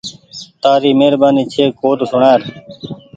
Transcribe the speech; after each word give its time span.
تآري 0.61 0.91
مهربآني 0.99 1.43
ڇي 1.53 1.63
ڪوڊ 1.79 1.99
سوڻآئي۔ 2.11 2.43